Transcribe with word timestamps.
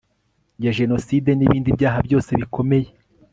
ya 0.63 0.71
jenoside 0.79 1.29
n 1.33 1.41
ibindi 1.45 1.69
byaha 1.77 1.99
byose 2.07 2.29
bikomeye 2.41 2.89